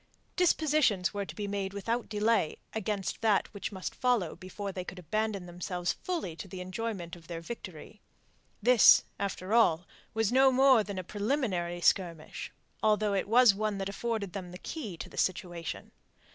Dispositions 0.35 1.13
were 1.13 1.27
to 1.27 1.35
be 1.35 1.47
made 1.47 1.73
without 1.73 2.09
delay 2.09 2.57
against 2.73 3.21
that 3.21 3.53
which 3.53 3.71
must 3.71 3.93
follow 3.93 4.35
before 4.35 4.71
they 4.71 4.83
could 4.83 4.97
abandon 4.97 5.45
themselves 5.45 5.93
fully 5.93 6.35
to 6.37 6.47
the 6.47 6.59
enjoyment 6.59 7.15
of 7.15 7.27
their 7.27 7.39
victory. 7.39 8.01
This, 8.63 9.03
after 9.19 9.53
all, 9.53 9.85
was 10.15 10.31
no 10.31 10.51
more 10.51 10.83
than 10.83 10.97
a 10.97 11.03
preliminary 11.03 11.81
skirmish, 11.81 12.51
although 12.81 13.13
it 13.13 13.27
was 13.27 13.53
one 13.53 13.77
that 13.77 13.89
afforded 13.89 14.33
them 14.33 14.49
the 14.49 14.57
key 14.57 14.97
to 14.97 15.07
the 15.07 15.17
situation. 15.19 15.91